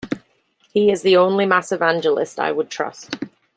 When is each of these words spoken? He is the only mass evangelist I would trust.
He 0.73 0.91
is 0.91 1.03
the 1.03 1.15
only 1.15 1.45
mass 1.45 1.71
evangelist 1.71 2.39
I 2.39 2.51
would 2.51 2.71
trust. 2.71 3.17